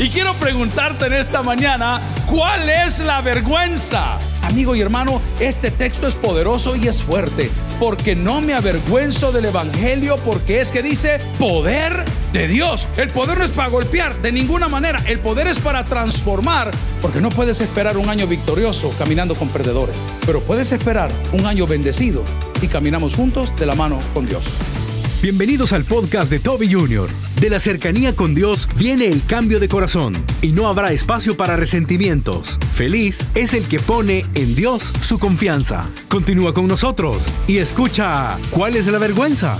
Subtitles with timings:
[0.00, 4.18] Y quiero preguntarte en esta mañana, ¿cuál es la vergüenza?
[4.40, 9.44] Amigo y hermano, este texto es poderoso y es fuerte, porque no me avergüenzo del
[9.44, 12.02] Evangelio, porque es que dice poder
[12.32, 12.88] de Dios.
[12.96, 16.70] El poder no es para golpear de ninguna manera, el poder es para transformar,
[17.02, 21.66] porque no puedes esperar un año victorioso caminando con perdedores, pero puedes esperar un año
[21.66, 22.24] bendecido
[22.62, 24.46] y caminamos juntos de la mano con Dios.
[25.22, 27.06] Bienvenidos al podcast de Toby Jr.
[27.42, 31.56] De la cercanía con Dios viene el cambio de corazón y no habrá espacio para
[31.56, 32.58] resentimientos.
[32.74, 35.86] Feliz es el que pone en Dios su confianza.
[36.08, 39.58] Continúa con nosotros y escucha ¿Cuál es la vergüenza?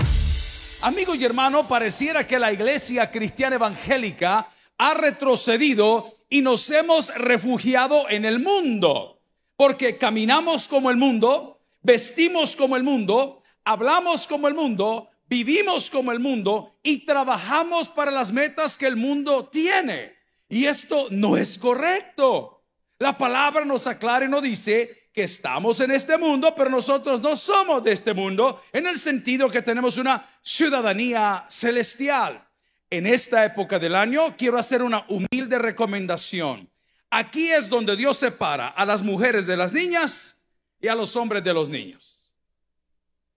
[0.80, 4.48] Amigo y hermano, pareciera que la iglesia cristiana evangélica
[4.78, 9.20] ha retrocedido y nos hemos refugiado en el mundo,
[9.56, 16.10] porque caminamos como el mundo, vestimos como el mundo, hablamos como el mundo, vivimos como
[16.10, 20.16] el mundo y trabajamos para las metas que el mundo tiene.
[20.48, 22.64] Y esto no es correcto.
[22.98, 27.36] La palabra nos aclara y nos dice que estamos en este mundo, pero nosotros no
[27.36, 32.44] somos de este mundo en el sentido que tenemos una ciudadanía celestial.
[32.90, 36.68] En esta época del año quiero hacer una humilde recomendación.
[37.08, 40.42] Aquí es donde Dios separa a las mujeres de las niñas
[40.80, 42.19] y a los hombres de los niños.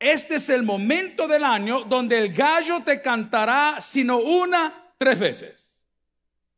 [0.03, 5.81] Este es el momento del año donde el gallo te cantará sino una, tres veces.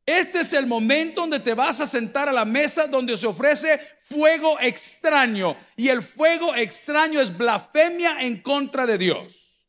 [0.03, 3.79] Este es el momento donde te vas a sentar a la mesa donde se ofrece
[4.01, 5.55] fuego extraño.
[5.75, 9.67] Y el fuego extraño es blasfemia en contra de Dios.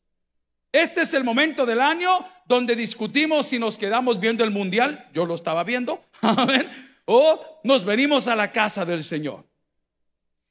[0.71, 5.07] Este es el momento del año donde discutimos si nos quedamos viendo el mundial.
[5.13, 6.01] Yo lo estaba viendo.
[7.05, 9.45] o nos venimos a la casa del Señor.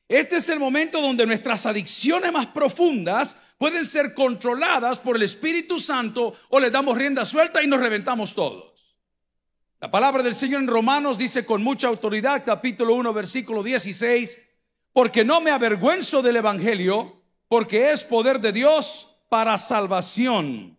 [0.08, 5.80] Este es el momento donde nuestras adicciones más profundas pueden ser controladas por el Espíritu
[5.80, 8.72] Santo o le damos rienda suelta y nos reventamos todos.
[9.80, 14.42] La palabra del Señor en Romanos dice con mucha autoridad, capítulo 1, versículo 16,
[14.92, 20.78] porque no me avergüenzo del Evangelio, porque es poder de Dios para salvación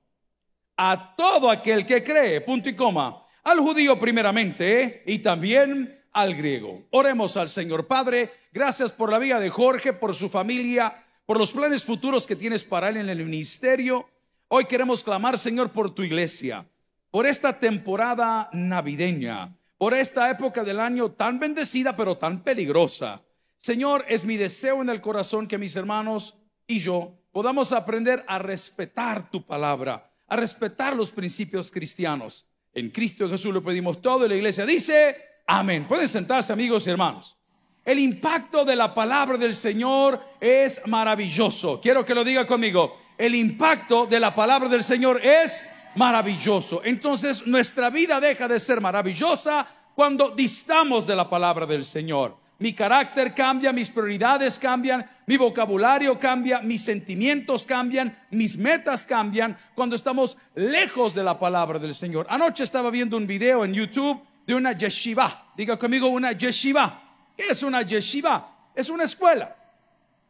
[0.78, 6.84] a todo aquel que cree, punto y coma, al judío primeramente y también al griego.
[6.90, 7.86] Oremos al Señor.
[7.86, 12.36] Padre, gracias por la vida de Jorge, por su familia, por los planes futuros que
[12.36, 14.10] tienes para él en el ministerio.
[14.48, 16.68] Hoy queremos clamar, Señor, por tu iglesia,
[17.12, 23.22] por esta temporada navideña, por esta época del año tan bendecida pero tan peligrosa.
[23.56, 26.36] Señor, es mi deseo en el corazón que mis hermanos
[26.66, 32.48] y yo podamos aprender a respetar tu palabra, a respetar los principios cristianos.
[32.74, 35.88] En Cristo Jesús lo pedimos todo y la iglesia dice, Amén.
[35.88, 37.38] Pueden sentarse amigos y hermanos.
[37.86, 41.80] El impacto de la palabra del Señor es maravilloso.
[41.80, 42.98] Quiero que lo diga conmigo.
[43.18, 45.64] El impacto de la palabra del Señor es
[45.96, 46.82] maravilloso.
[46.84, 49.66] Entonces nuestra vida deja de ser maravillosa
[49.96, 52.36] cuando distamos de la palabra del Señor.
[52.60, 59.58] Mi carácter cambia, mis prioridades cambian, mi vocabulario cambia, mis sentimientos cambian, mis metas cambian
[59.76, 62.28] cuando estamos lejos de la palabra del Señor.
[62.30, 65.52] Anoche estaba viendo un video en YouTube de una yeshiva.
[65.56, 67.04] Diga conmigo una yeshiva.
[67.36, 68.72] ¿Qué es una yeshiva?
[68.74, 69.56] Es una escuela.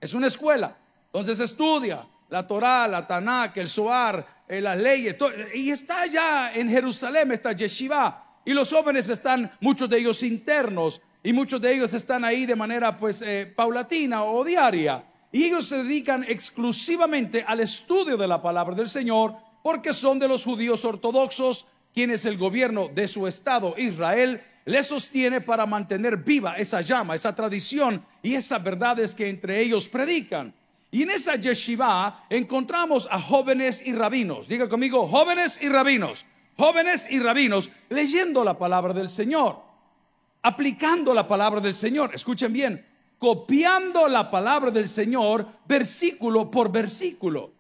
[0.02, 0.76] Es una escuela.
[1.06, 5.16] Entonces estudia la Torah, la Tanakh, el Zohar, eh, las leyes.
[5.54, 8.42] y está allá en Jerusalén esta yeshiva.
[8.44, 12.56] Y los jóvenes están, muchos de ellos internos, y muchos de ellos están ahí de
[12.56, 15.04] manera pues eh, paulatina o diaria.
[15.32, 20.30] Y ellos se dedican exclusivamente al estudio de la palabra del Señor porque son de
[20.30, 21.66] los judíos ortodoxos
[21.98, 27.16] quien es el gobierno de su estado, Israel, le sostiene para mantener viva esa llama,
[27.16, 30.54] esa tradición y esas verdades que entre ellos predican.
[30.92, 34.48] Y en esa yeshiva encontramos a jóvenes y rabinos.
[34.48, 36.24] Diga conmigo, jóvenes y rabinos.
[36.56, 39.60] Jóvenes y rabinos leyendo la palabra del Señor,
[40.44, 42.14] aplicando la palabra del Señor.
[42.14, 42.86] Escuchen bien,
[43.18, 47.54] copiando la palabra del Señor versículo por versículo.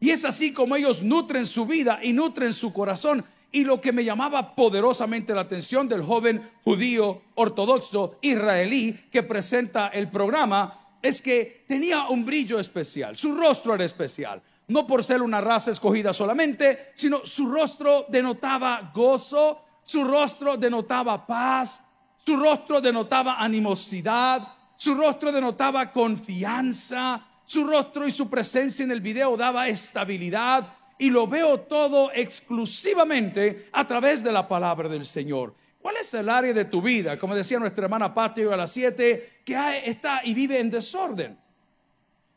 [0.00, 3.92] Y es así como ellos nutren su vida y nutren su corazón y lo que
[3.92, 11.22] me llamaba poderosamente la atención del joven judío ortodoxo israelí que presenta el programa es
[11.22, 16.12] que tenía un brillo especial, su rostro era especial, no por ser una raza escogida
[16.12, 21.80] solamente, sino su rostro denotaba gozo, su rostro denotaba paz,
[22.16, 29.00] su rostro denotaba animosidad, su rostro denotaba confianza, su rostro y su presencia en el
[29.00, 35.54] video daba estabilidad, y lo veo todo exclusivamente a través de la palabra del Señor.
[35.80, 37.18] ¿Cuál es el área de tu vida?
[37.18, 41.38] Como decía nuestra hermana Patio a las 7, que está y vive en desorden.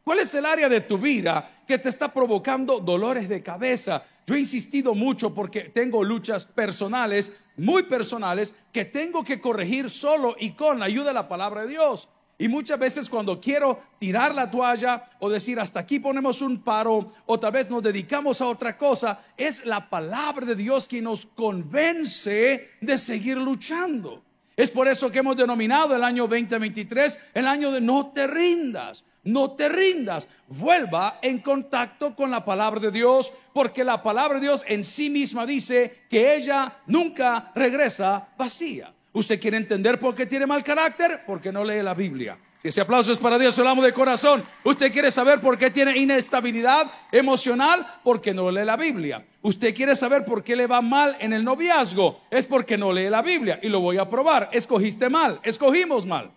[0.03, 4.03] ¿Cuál es el área de tu vida que te está provocando dolores de cabeza?
[4.25, 10.35] Yo he insistido mucho porque tengo luchas personales, muy personales, que tengo que corregir solo
[10.39, 12.09] y con la ayuda de la palabra de Dios.
[12.39, 17.11] Y muchas veces cuando quiero tirar la toalla o decir hasta aquí ponemos un paro
[17.25, 21.25] o tal vez nos dedicamos a otra cosa, es la palabra de Dios quien nos
[21.25, 24.23] convence de seguir luchando.
[24.55, 29.03] Es por eso que hemos denominado el año 2023 el año de no te rindas.
[29.23, 34.45] No te rindas, vuelva en contacto con la palabra de Dios, porque la palabra de
[34.45, 38.93] Dios en sí misma dice que ella nunca regresa vacía.
[39.17, 41.23] ¿Usted quiere entender por qué tiene mal carácter?
[41.25, 42.37] Porque no lee la Biblia.
[42.61, 44.43] Si ese aplauso es para Dios, se lo amo de corazón.
[44.63, 47.99] ¿Usted quiere saber por qué tiene inestabilidad emocional?
[48.03, 49.25] Porque no lee la Biblia.
[49.41, 52.25] ¿Usted quiere saber por qué le va mal en el noviazgo?
[52.29, 53.59] Es porque no lee la Biblia.
[53.63, 54.51] Y lo voy a probar.
[54.53, 55.39] Escogiste mal.
[55.41, 56.29] Escogimos mal.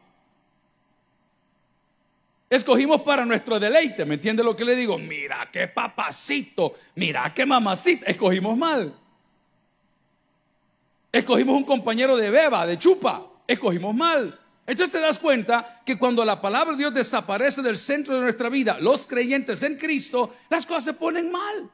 [2.49, 4.06] Escogimos para nuestro deleite.
[4.06, 4.97] ¿Me entiende lo que le digo?
[4.97, 6.73] Mira qué papacito.
[6.94, 8.06] Mira qué mamacita.
[8.06, 8.94] Escogimos mal.
[11.12, 13.26] Escogimos un compañero de beba, de chupa.
[13.46, 14.38] Escogimos mal.
[14.66, 18.48] Entonces te das cuenta que cuando la palabra de Dios desaparece del centro de nuestra
[18.48, 21.68] vida, los creyentes en Cristo, las cosas se ponen mal.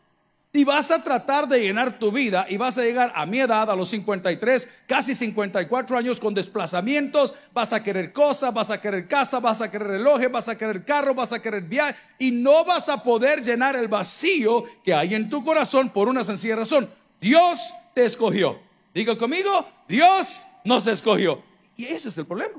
[0.50, 3.70] Y vas a tratar de llenar tu vida y vas a llegar a mi edad,
[3.70, 9.06] a los 53, casi 54 años con desplazamientos, vas a querer cosas, vas a querer
[9.06, 12.64] casa, vas a querer relojes, vas a querer carro, vas a querer viaje y no
[12.64, 16.88] vas a poder llenar el vacío que hay en tu corazón por una sencilla razón.
[17.20, 17.60] Dios
[17.92, 18.65] te escogió.
[18.96, 21.42] Digo conmigo, Dios nos escogió.
[21.76, 22.54] Y ese es el problema.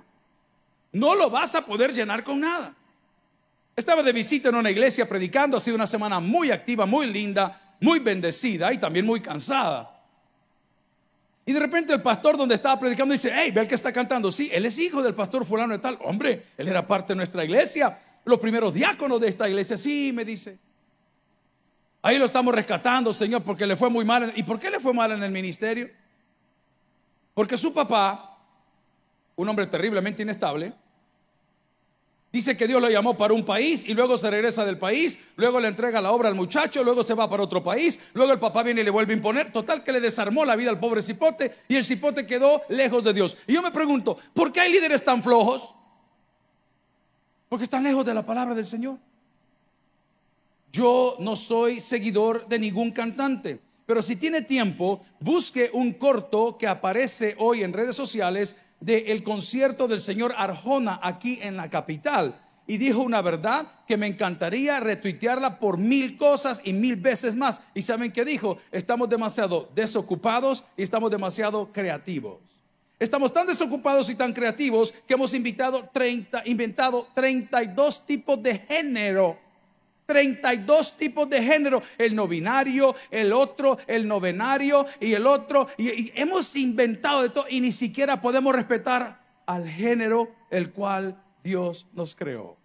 [0.91, 2.75] No lo vas a poder llenar con nada.
[3.75, 7.75] Estaba de visita en una iglesia predicando, ha sido una semana muy activa, muy linda,
[7.81, 9.99] muy bendecida y también muy cansada.
[11.43, 14.31] Y de repente el pastor donde estaba predicando dice, hey, ve al que está cantando.
[14.31, 15.97] Sí, él es hijo del pastor fulano de tal.
[16.03, 17.97] Hombre, él era parte de nuestra iglesia.
[18.25, 19.75] Los primeros diáconos de esta iglesia.
[19.75, 20.59] Sí, me dice.
[22.03, 24.31] Ahí lo estamos rescatando, Señor, porque le fue muy mal.
[24.35, 25.89] ¿Y por qué le fue mal en el ministerio?
[27.37, 28.35] Porque su papá,
[29.35, 30.73] un hombre terriblemente inestable,
[32.33, 35.59] dice que Dios lo llamó para un país y luego se regresa del país, luego
[35.59, 38.63] le entrega la obra al muchacho, luego se va para otro país, luego el papá
[38.63, 41.53] viene y le vuelve a imponer, total que le desarmó la vida al pobre cipote
[41.67, 43.37] y el cipote quedó lejos de Dios.
[43.45, 45.75] Y yo me pregunto, ¿por qué hay líderes tan flojos?
[47.49, 48.97] Porque están lejos de la palabra del Señor.
[50.71, 53.66] Yo no soy seguidor de ningún cantante.
[53.87, 59.87] Pero si tiene tiempo, busque un corto que aparece hoy en redes sociales del concierto
[59.87, 62.37] del señor Arjona aquí en la capital.
[62.67, 67.61] Y dijo una verdad que me encantaría retuitearla por mil cosas y mil veces más.
[67.73, 68.57] ¿Y saben qué dijo?
[68.73, 72.39] Estamos demasiado desocupados y estamos demasiado creativos.
[72.99, 79.46] Estamos tan desocupados y tan creativos que hemos invitado 30, inventado 32 tipos de género
[80.07, 85.67] 32 tipos de género, el novinario, el otro, el novenario y el otro.
[85.77, 91.85] Y, hemos inventado de todo y ni siquiera podemos respetar al género el cual Dios
[91.93, 92.57] nos creó.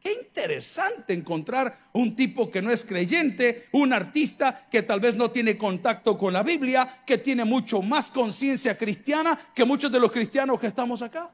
[0.00, 5.30] Qué interesante encontrar un tipo que no es creyente, un artista que tal vez no
[5.30, 10.10] tiene contacto con la Biblia, que tiene mucho más conciencia cristiana que muchos de los
[10.10, 11.30] cristianos que estamos acá.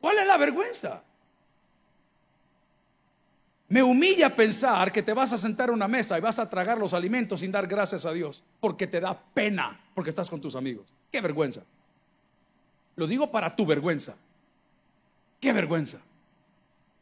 [0.00, 1.02] ¿Cuál es la vergüenza?
[3.72, 6.76] Me humilla pensar que te vas a sentar a una mesa y vas a tragar
[6.76, 10.54] los alimentos sin dar gracias a Dios, porque te da pena, porque estás con tus
[10.56, 10.92] amigos.
[11.10, 11.62] Qué vergüenza.
[12.96, 14.14] Lo digo para tu vergüenza.
[15.40, 16.02] Qué vergüenza.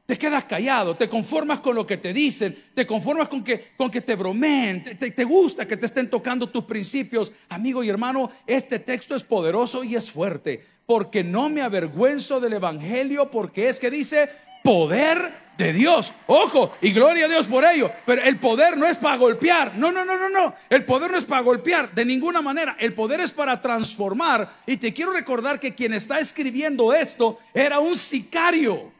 [0.06, 3.90] Te quedas callado, te conformas con lo que te dicen, te conformas con que, con
[3.90, 7.32] que te bromeen, te, te gusta que te estén tocando tus principios.
[7.48, 12.52] Amigo y hermano, este texto es poderoso y es fuerte, porque no me avergüenzo del
[12.52, 14.30] Evangelio, porque es que dice,
[14.62, 16.12] poder de Dios.
[16.26, 17.92] Ojo, y gloria a Dios por ello.
[18.04, 19.76] Pero el poder no es para golpear.
[19.76, 20.54] No, no, no, no, no.
[20.68, 22.76] El poder no es para golpear de ninguna manera.
[22.78, 24.56] El poder es para transformar.
[24.66, 28.92] Y te quiero recordar que quien está escribiendo esto era un sicario.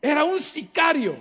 [0.00, 1.16] Era un sicario.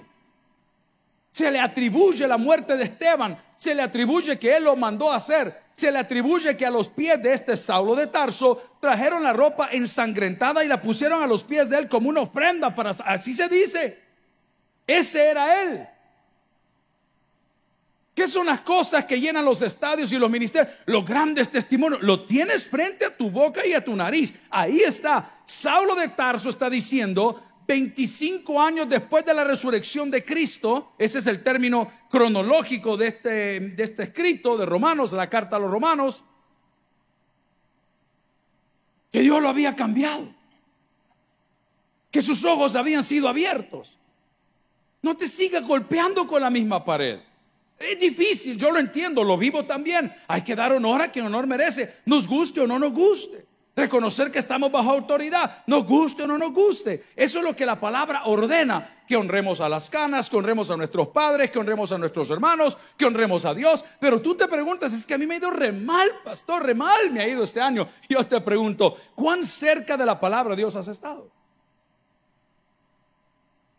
[1.31, 3.37] Se le atribuye la muerte de Esteban.
[3.55, 6.87] Se le atribuye que él lo mandó a hacer se le atribuye que a los
[6.89, 11.43] pies de este Saulo de Tarso trajeron la ropa ensangrentada y la pusieron a los
[11.43, 13.99] pies de él como una ofrenda para así se dice.
[14.85, 15.87] Ese era él.
[18.13, 20.73] ¿Qué son las cosas que llenan los estadios y los ministerios?
[20.85, 22.01] Los grandes testimonios.
[22.01, 24.33] Lo tienes frente a tu boca y a tu nariz.
[24.49, 25.41] Ahí está.
[25.45, 31.27] Saulo de Tarso está diciendo, 25 años después de la resurrección de Cristo, ese es
[31.27, 36.21] el término cronológico de este, de este escrito de Romanos, la carta a los Romanos,
[39.09, 40.33] que Dios lo había cambiado.
[42.11, 43.97] que sus ojos habían sido abiertos.
[45.01, 47.21] No te sigas golpeando con la misma pared.
[47.79, 50.11] Es difícil, yo lo entiendo, lo vivo también.
[50.27, 53.45] Hay que dar honor a quien honor merece, nos guste o no nos guste.
[53.73, 57.05] Reconocer que estamos bajo autoridad, nos guste o no nos guste.
[57.15, 60.77] Eso es lo que la palabra ordena, que honremos a las canas, que honremos a
[60.77, 63.85] nuestros padres, que honremos a nuestros hermanos, que honremos a Dios.
[63.99, 66.75] Pero tú te preguntas, es que a mí me ha ido re mal, pastor, re
[66.75, 67.87] mal me ha ido este año.
[68.09, 71.40] Yo te pregunto, ¿cuán cerca de la palabra Dios has estado?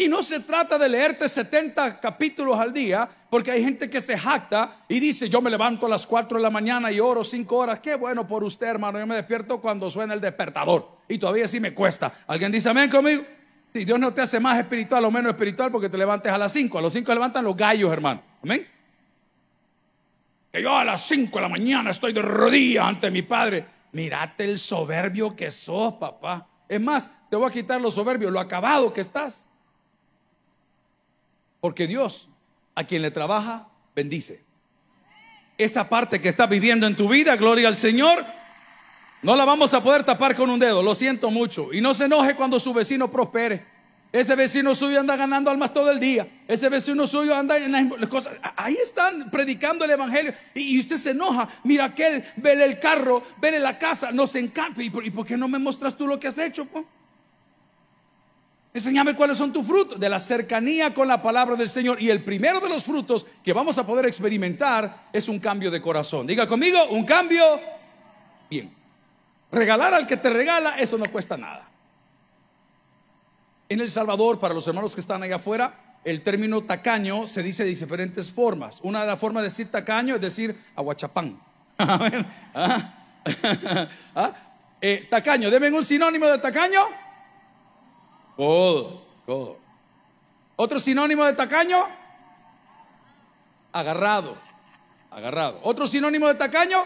[0.03, 4.19] Y no se trata de leerte 70 capítulos al día, porque hay gente que se
[4.19, 7.57] jacta y dice, yo me levanto a las 4 de la mañana y oro 5
[7.57, 7.79] horas.
[7.79, 8.99] Qué bueno por usted, hermano.
[8.99, 10.99] Yo me despierto cuando suena el despertador.
[11.07, 12.13] Y todavía sí me cuesta.
[12.27, 13.23] ¿Alguien dice amén conmigo?
[13.73, 16.53] Si Dios no te hace más espiritual o menos espiritual porque te levantes a las
[16.53, 16.79] 5.
[16.79, 18.23] A las 5 levantan los gallos, hermano.
[18.43, 18.67] Amén.
[20.51, 23.65] Que yo a las 5 de la mañana estoy de rodillas ante mi padre.
[23.93, 26.49] Mírate el soberbio que sos, papá.
[26.69, 29.47] Es más, te voy a quitar lo soberbio, lo acabado que estás.
[31.63, 32.29] Porque Dios,
[32.75, 34.43] a quien le trabaja, bendice.
[35.57, 38.27] Esa parte que está viviendo en tu vida, gloria al Señor,
[39.23, 41.73] no la vamos a poder tapar con un dedo, lo siento mucho.
[41.73, 43.65] Y no se enoje cuando su vecino prospere.
[44.11, 46.27] Ese vecino suyo anda ganando almas todo el día.
[46.49, 48.35] Ese vecino suyo anda en las cosas.
[48.57, 50.35] Ahí están predicando el evangelio.
[50.55, 51.49] Y, usted se enoja.
[51.63, 54.11] Mira aquel, vele el carro, vele la casa.
[54.11, 54.83] Nos encanta.
[54.83, 56.67] ¿Y por, ¿Y por qué no me mostras tú lo que has hecho?
[58.75, 62.01] Enséñame cuáles son tus frutos de la cercanía con la palabra del Señor.
[62.01, 65.83] Y el primero de los frutos que vamos a poder experimentar es un cambio de
[65.83, 66.27] corazón.
[66.27, 67.61] Diga conmigo, un cambio.
[68.49, 68.73] Bien.
[69.51, 71.69] Regalar al que te regala, eso no cuesta nada.
[73.69, 77.65] En El Salvador, para los hermanos que están allá afuera, el término tacaño se dice
[77.65, 78.81] de diferentes formas.
[78.83, 81.39] Una de las formas de decir tacaño es decir aguachapán.
[81.79, 82.95] ¿Ah?
[84.15, 84.33] ¿Ah?
[84.81, 87.02] Eh, tacaño, deben un sinónimo de tacaño.
[88.43, 89.57] Codo, codo.
[90.57, 91.79] Otro sinónimo de tacaño,
[93.73, 94.37] agarrado,
[95.13, 95.61] agarrado.
[95.63, 96.85] Otro sinónimo de tacaño,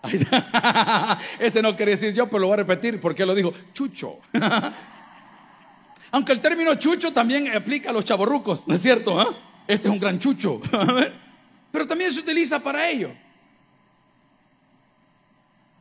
[1.40, 4.20] ese no quiere decir yo, pero lo voy a repetir porque lo dijo, chucho.
[6.12, 9.20] Aunque el término chucho también aplica a los chaborrucos, ¿no es cierto?
[9.20, 9.36] Ah?
[9.66, 10.60] Este es un gran chucho.
[11.72, 13.10] pero también se utiliza para ello.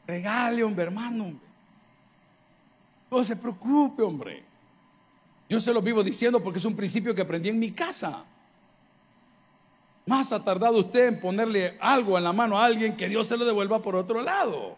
[0.08, 1.32] Regale, hombre, hermano.
[3.12, 4.53] No se preocupe, hombre.
[5.54, 8.26] Yo se lo vivo diciendo porque es un principio que aprendí en mi casa.
[10.08, 13.38] Más ha tardado usted en ponerle algo en la mano a alguien que Dios se
[13.38, 14.76] lo devuelva por otro lado.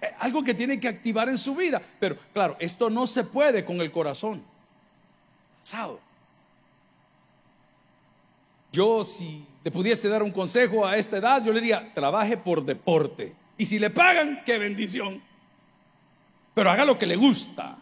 [0.00, 1.82] Eh, algo que tiene que activar en su vida.
[1.98, 4.44] Pero claro, esto no se puede con el corazón.
[5.60, 5.98] Pasado.
[8.70, 12.64] Yo si le pudiese dar un consejo a esta edad, yo le diría, trabaje por
[12.64, 13.34] deporte.
[13.58, 15.20] Y si le pagan, qué bendición.
[16.54, 17.78] Pero haga lo que le gusta.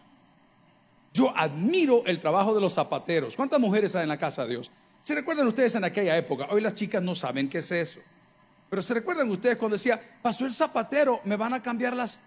[1.15, 3.37] Yo admiro el trabajo de los zapateros.
[3.37, 4.69] ¿Cuántas mujeres hay en la casa de Dios?
[5.01, 6.49] ¿Se recuerdan ustedes en aquella época?
[6.51, 8.01] Hoy las chicas no saben qué es eso.
[8.69, 12.19] Pero ¿se recuerdan ustedes cuando decía, pasó el zapatero, me van a cambiar las...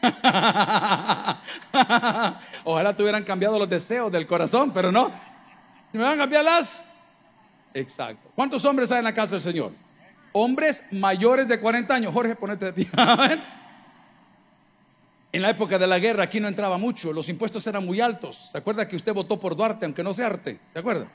[2.64, 5.10] Ojalá tuvieran cambiado los deseos del corazón, pero no.
[5.92, 6.84] Me van a cambiar las...
[7.74, 8.30] Exacto.
[8.36, 9.72] ¿Cuántos hombres hay en la casa del Señor?
[10.30, 12.14] Hombres mayores de 40 años.
[12.14, 12.88] Jorge, ponete de pie.
[15.32, 18.50] En la época de la guerra aquí no entraba mucho, los impuestos eran muy altos.
[18.52, 20.60] ¿Se acuerda que usted votó por Duarte aunque no sea arte?
[20.74, 21.08] ¿Se acuerda?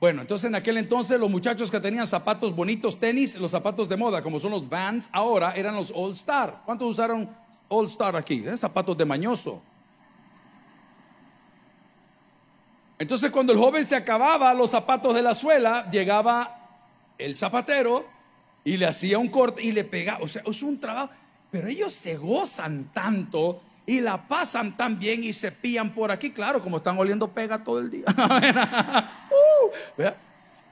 [0.00, 3.98] Bueno, entonces en aquel entonces los muchachos que tenían zapatos bonitos, tenis, los zapatos de
[3.98, 6.62] moda, como son los Vans, ahora eran los All Star.
[6.64, 7.28] ¿Cuántos usaron
[7.68, 8.44] All Star aquí?
[8.46, 8.56] ¿Eh?
[8.56, 9.62] Zapatos de mañoso.
[12.98, 16.60] Entonces cuando el joven se acababa los zapatos de la suela, llegaba
[17.18, 18.06] el zapatero
[18.64, 20.22] y le hacía un corte y le pegaba.
[20.22, 21.12] O sea, es un trabajo.
[21.50, 26.30] Pero ellos se gozan tanto y la pasan tan bien y se pillan por aquí,
[26.30, 28.04] claro, como están oliendo pega todo el día.
[29.36, 30.04] Uh,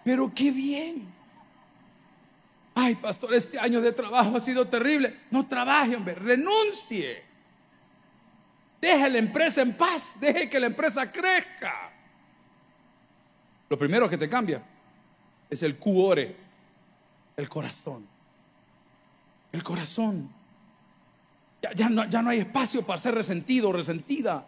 [0.04, 1.12] pero qué bien.
[2.74, 5.20] Ay, pastor, este año de trabajo ha sido terrible.
[5.30, 7.22] No trabaje, hombre, renuncie.
[8.80, 11.92] Deje la empresa en paz, deje que la empresa crezca.
[13.68, 14.62] Lo primero que te cambia
[15.48, 16.36] es el cuore,
[17.36, 18.06] el corazón.
[19.52, 20.33] El corazón.
[21.72, 24.46] Ya, no, hay espacio para ser resentido o resentida.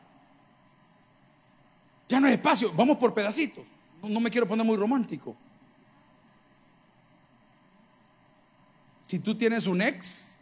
[2.08, 2.72] Ya no hay espacio.
[2.72, 3.64] Vamos por pedacitos.
[4.02, 5.36] No, me quiero poner muy romántico.
[9.06, 10.36] Si tú tienes un ex,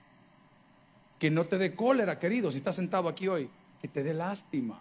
[1.19, 3.49] que no te dé cólera, querido, si estás sentado aquí hoy,
[3.81, 4.81] que te dé lástima.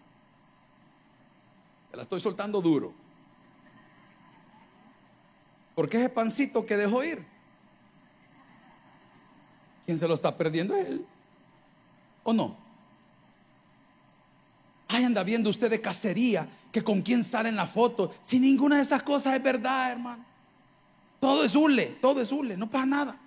[1.91, 2.93] Te la estoy soltando duro.
[5.75, 7.25] Porque ese pancito que dejó ir,
[9.85, 10.75] ¿quién se lo está perdiendo?
[10.75, 11.05] Él.
[12.23, 12.55] ¿O no?
[14.87, 18.13] Ahí anda viendo usted de cacería, que con quién sale en la foto.
[18.21, 20.23] Si ninguna de esas cosas es verdad, hermano.
[21.19, 23.17] Todo es hule, todo es hule, no pasa nada.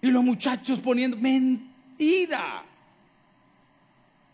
[0.00, 2.64] Y los muchachos poniendo, mentira.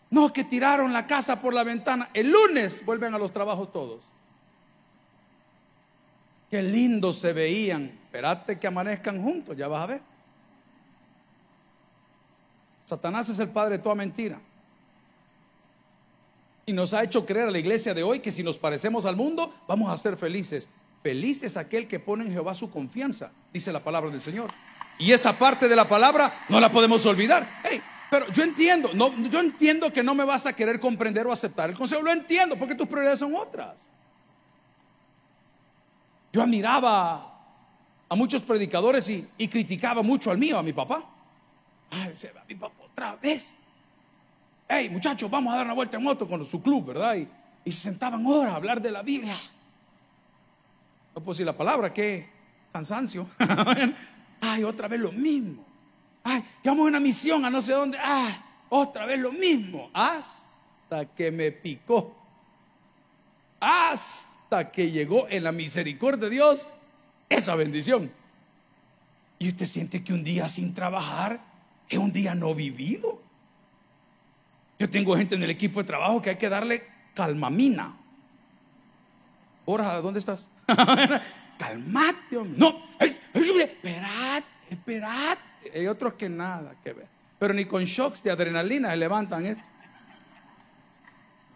[0.09, 2.09] No, que tiraron la casa por la ventana.
[2.13, 4.07] El lunes vuelven a los trabajos todos.
[6.49, 7.83] Qué lindos se veían.
[8.05, 10.14] Espérate que amanezcan juntos, ya vas a ver.
[12.85, 14.39] Satanás es el padre de toda mentira.
[16.65, 19.15] Y nos ha hecho creer a la iglesia de hoy que si nos parecemos al
[19.15, 20.69] mundo, vamos a ser felices.
[21.03, 24.49] Feliz es aquel que pone en Jehová su confianza, dice la palabra del Señor.
[24.97, 27.61] Y esa parte de la palabra no la podemos olvidar.
[28.09, 31.69] pero yo entiendo, no, yo entiendo que no me vas a querer comprender o aceptar
[31.69, 32.01] el consejo.
[32.01, 33.85] Lo entiendo porque tus prioridades son otras.
[36.31, 37.35] Yo admiraba
[38.09, 41.03] a muchos predicadores y, criticaba mucho al mío, a mi papá.
[41.89, 43.55] Ay, se va mi papá otra vez.
[44.67, 47.15] Hey, muchachos, vamos a dar una vuelta en moto con su club, ¿verdad?
[47.15, 47.27] Y,
[47.65, 49.35] y se sentaban horas a hablar de la Biblia.
[51.15, 52.27] No puedo decir la palabra, qué
[52.73, 53.27] cansancio.
[54.41, 55.63] Ay, otra vez lo mismo.
[56.23, 57.97] Ay, que vamos a una misión a no sé dónde.
[57.97, 58.35] Ay,
[58.69, 59.89] otra vez lo mismo.
[59.93, 62.15] Hasta que me picó.
[63.59, 66.67] Hasta que llegó en la misericordia de Dios
[67.29, 68.11] esa bendición.
[69.39, 71.39] Y usted siente que un día sin trabajar
[71.89, 73.21] es un día no vivido.
[74.79, 77.95] Yo tengo gente en el equipo de trabajo que hay que darle calmamina.
[79.65, 80.49] Ahora, ¿dónde estás?
[81.57, 82.83] Calmate, No,
[83.33, 85.41] esperate, esperate.
[85.73, 87.07] Hay otros que nada que ver.
[87.39, 89.63] Pero ni con shocks de adrenalina se levantan esto.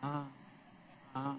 [0.02, 0.24] Ah,
[1.14, 1.36] ah.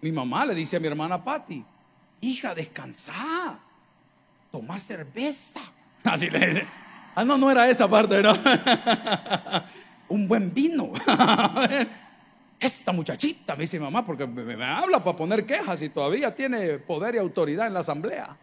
[0.00, 1.62] mi mamá le dice a mi hermana Patty,
[2.22, 3.58] hija, descansa,
[4.50, 5.60] toma cerveza.
[6.12, 6.66] Así le.
[7.14, 8.32] Ah, no, no era esa parte, ¿no?
[10.08, 10.92] Un buen vino.
[12.60, 17.14] Esta muchachita, me dice mamá, porque me, habla para poner quejas y todavía tiene poder
[17.14, 18.36] y autoridad en la asamblea.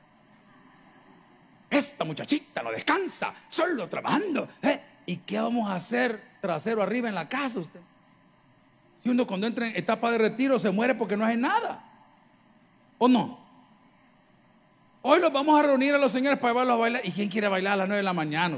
[1.69, 4.49] Esta muchachita no descansa, solo trabajando.
[4.61, 4.81] ¿eh?
[5.05, 7.79] ¿Y qué vamos a hacer trasero arriba en la casa usted?
[9.03, 11.83] Si uno cuando entra en etapa de retiro se muere porque no hace nada.
[12.97, 13.40] ¿O no?
[15.03, 17.01] Hoy los vamos a reunir a los señores para llevarlos a bailar.
[17.03, 18.57] ¿Y quién quiere bailar a las 9 de la mañana?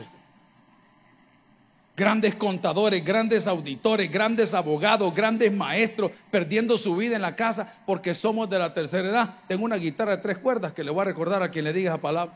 [1.95, 8.13] Grandes contadores, grandes auditores, grandes abogados, grandes maestros, perdiendo su vida en la casa porque
[8.13, 9.35] somos de la tercera edad.
[9.47, 11.91] Tengo una guitarra de tres cuerdas que le voy a recordar a quien le diga
[11.91, 12.33] esa palabra.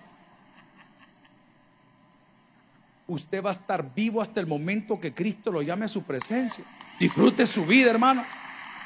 [3.07, 6.63] Usted va a estar vivo hasta el momento que Cristo lo llame a su presencia.
[6.99, 8.23] Disfrute su vida, hermano.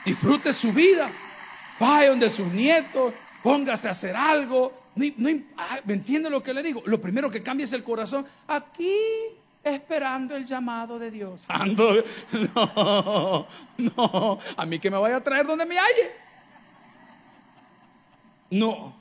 [0.06, 1.12] Disfrute su vida.
[1.80, 4.81] Vaya donde sus nietos, póngase a hacer algo.
[5.58, 6.84] Ah, ¿Me entiende lo que le digo?
[6.86, 8.26] Lo primero que cambia es el corazón.
[8.48, 8.98] Aquí
[9.64, 11.46] esperando el llamado de Dios.
[11.48, 12.04] Ando,
[12.56, 16.12] no, no, a mí que me vaya a traer donde me halle.
[18.50, 19.00] No.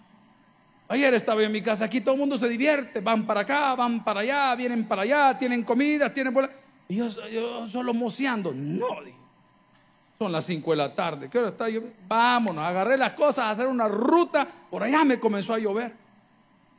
[0.88, 4.02] Ayer estaba en mi casa, aquí todo el mundo se divierte, van para acá, van
[4.02, 6.34] para allá, vienen para allá, tienen comida, tienen...
[6.88, 8.52] Y yo, yo solo moceando.
[8.52, 8.88] No,
[10.20, 11.30] Son las 5 de la tarde.
[11.30, 11.96] ¿Qué hora está lloviendo?
[12.06, 14.46] Vámonos, agarré las cosas a hacer una ruta.
[14.70, 15.94] Por allá me comenzó a llover.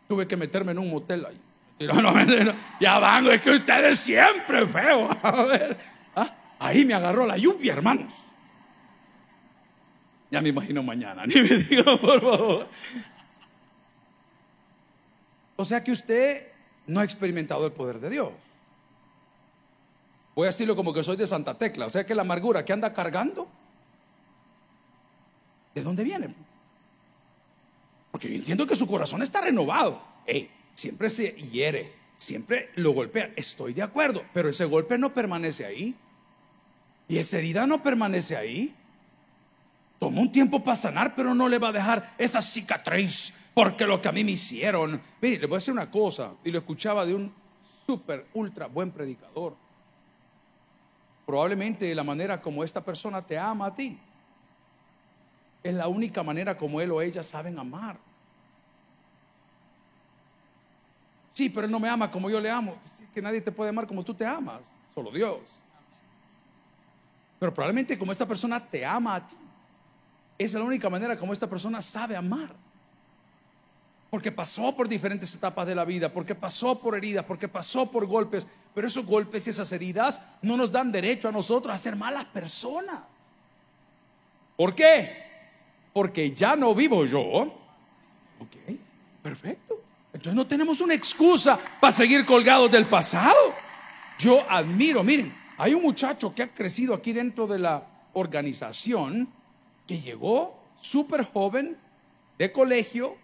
[0.07, 1.41] Tuve que meterme en un motel ahí
[2.79, 5.09] ya van, es que ustedes siempre feo.
[5.23, 5.75] A ver,
[6.15, 6.35] ¿ah?
[6.59, 8.13] ahí me agarró la lluvia, hermanos.
[10.29, 12.67] Ya me imagino mañana, ni me digo, por favor.
[15.55, 16.47] O sea que usted
[16.85, 18.29] no ha experimentado el poder de Dios.
[20.35, 21.85] Voy a decirlo como que soy de Santa Tecla.
[21.85, 23.47] O sea que la amargura que anda cargando,
[25.75, 26.33] ¿de dónde viene?
[28.11, 30.01] Porque yo entiendo que su corazón está renovado.
[30.25, 33.31] Hey, siempre se hiere, siempre lo golpea.
[33.35, 35.95] Estoy de acuerdo, pero ese golpe no permanece ahí.
[37.07, 38.73] Y esa herida no permanece ahí.
[39.99, 44.01] Toma un tiempo para sanar, pero no le va a dejar esa cicatriz, porque lo
[44.01, 44.99] que a mí me hicieron.
[45.21, 47.31] Mire, le voy a decir una cosa, y lo escuchaba de un
[47.85, 49.55] súper, ultra buen predicador.
[51.31, 53.97] Probablemente la manera como esta persona te ama a ti
[55.63, 57.97] es la única manera como él o ella saben amar.
[61.31, 62.75] Sí, pero él no me ama como yo le amo.
[63.13, 65.39] que nadie te puede amar como tú te amas, solo Dios.
[67.39, 69.37] Pero probablemente como esta persona te ama a ti,
[70.37, 72.53] es la única manera como esta persona sabe amar.
[74.11, 78.05] Porque pasó por diferentes etapas de la vida, porque pasó por heridas, porque pasó por
[78.05, 78.45] golpes.
[78.75, 82.25] Pero esos golpes y esas heridas no nos dan derecho a nosotros a ser malas
[82.25, 82.99] personas.
[84.55, 85.23] ¿Por qué?
[85.93, 87.21] Porque ya no vivo yo.
[87.23, 88.77] Ok,
[89.23, 89.81] perfecto.
[90.13, 93.55] Entonces no tenemos una excusa para seguir colgados del pasado.
[94.19, 99.29] Yo admiro, miren, Hay un muchacho que ha crecido aquí dentro de la organización
[99.85, 101.77] que llegó súper joven
[102.39, 103.15] de colegio,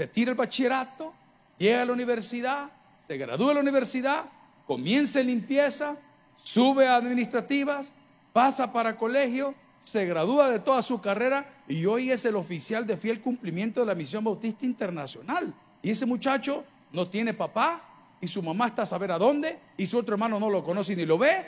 [0.00, 1.12] se tira el bachillerato,
[1.58, 2.70] llega a la universidad,
[3.06, 4.24] se gradúa de la universidad,
[4.66, 5.98] comienza en limpieza,
[6.38, 7.92] sube a administrativas,
[8.32, 12.96] pasa para colegio, se gradúa de toda su carrera y hoy es el oficial de
[12.96, 15.52] fiel cumplimiento de la misión bautista internacional.
[15.82, 17.82] Y ese muchacho no tiene papá
[18.22, 20.96] y su mamá está a saber a dónde y su otro hermano no lo conoce
[20.96, 21.44] ni lo ve.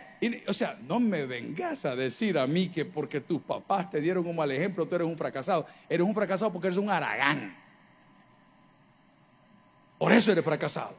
[0.47, 4.27] o sea, no me vengas a decir a mí que porque tus papás te dieron
[4.27, 5.65] un mal ejemplo, tú eres un fracasado.
[5.89, 7.62] Eres un fracasado porque eres un aragán.
[10.03, 10.97] Por eso eres fracasado.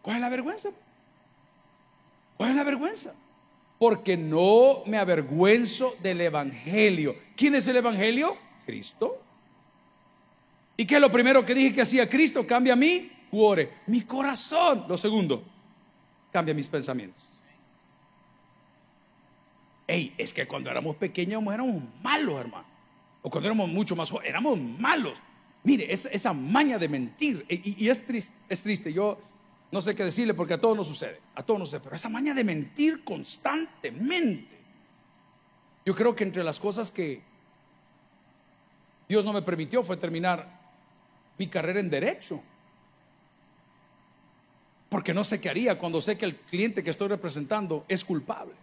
[0.00, 0.70] ¿Cuál es la vergüenza?
[2.38, 3.12] ¿Cuál es la vergüenza?
[3.78, 7.16] Porque no me avergüenzo del Evangelio.
[7.36, 8.34] ¿Quién es el Evangelio?
[8.64, 9.20] Cristo.
[10.74, 12.46] ¿Y qué es lo primero que dije que hacía Cristo?
[12.46, 14.86] Cambia mi cuore, mi corazón.
[14.88, 15.42] Lo segundo,
[16.32, 17.22] cambia mis pensamientos.
[19.86, 22.64] Ey, es que cuando éramos pequeños éramos malos, hermano.
[23.20, 25.12] O cuando éramos mucho más jóvenes, éramos malos.
[25.62, 28.92] Mire, esa, maña de mentir, y, y, es triste, es triste.
[28.92, 29.18] Yo
[29.70, 32.08] no sé qué decirle porque a todos nos sucede, a todos nos sucede, pero esa
[32.08, 34.58] maña de mentir constantemente.
[35.84, 37.22] Yo creo que entre las cosas que
[39.08, 40.60] Dios no me permitió fue terminar
[41.36, 42.40] mi carrera en derecho.
[44.88, 48.54] Porque no sé qué haría cuando sé que el cliente que estoy representando es culpable.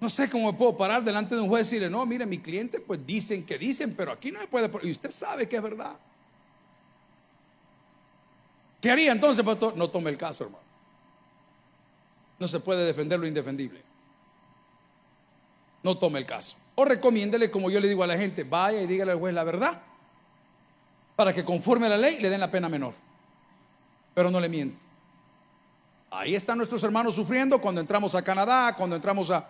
[0.00, 2.38] No sé cómo me puedo parar delante de un juez y decirle, no, mire, mi
[2.38, 4.70] cliente, pues dicen que dicen, pero aquí no me puede.
[4.86, 5.96] Y usted sabe que es verdad.
[8.80, 9.76] ¿Qué haría entonces, pastor?
[9.76, 10.64] No tome el caso, hermano.
[12.38, 13.82] No se puede defender lo indefendible.
[15.82, 16.56] No tome el caso.
[16.76, 19.42] O recomiéndele, como yo le digo a la gente, vaya y dígale al juez la
[19.42, 19.82] verdad
[21.18, 22.94] para que conforme a la ley le den la pena menor.
[24.14, 24.80] Pero no le miente.
[26.12, 29.44] Ahí están nuestros hermanos sufriendo cuando entramos a Canadá, cuando entramos a,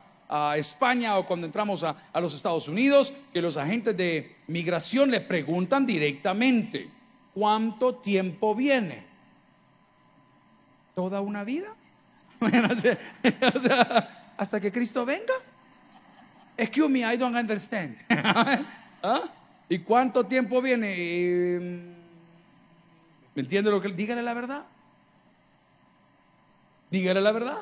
[0.56, 5.20] España o cuando entramos a, a, los Estados Unidos, que los agentes de migración le
[5.20, 6.90] preguntan directamente,
[7.32, 9.04] ¿cuánto tiempo viene?
[10.94, 11.74] ¿Toda una vida?
[14.36, 15.34] hasta que Cristo venga.
[16.56, 17.96] Excuse me, I don't understand.
[18.10, 19.22] ¿Ah?
[19.68, 20.86] ¿Y cuánto tiempo viene?
[23.34, 23.88] ¿Me entiende lo que?
[23.92, 24.64] Dígale la verdad.
[26.90, 27.58] Dígale la verdad.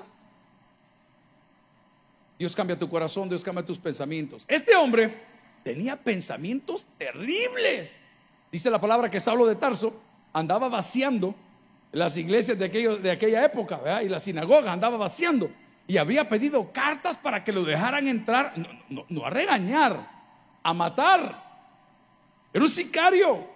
[2.39, 4.45] Dios cambia tu corazón, Dios cambia tus pensamientos.
[4.49, 5.15] Este hombre
[5.63, 7.99] tenía pensamientos terribles.
[8.53, 10.01] Dice la palabra que Saulo de Tarso
[10.33, 11.35] andaba vaciando
[11.93, 15.51] las iglesias de, de aquella época y la sinagoga andaba vaciando.
[15.89, 18.55] Y había pedido cartas para que lo dejaran entrar,
[18.89, 20.09] no a regañar,
[20.63, 21.47] a matar.
[22.53, 23.47] Era un sicario.